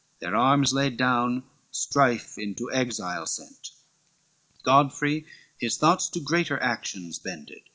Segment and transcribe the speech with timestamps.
[0.19, 3.69] Their arms laid down, strife into exile sent.
[4.63, 5.27] Godfrey
[5.59, 7.69] his thoughts to greater actions bended.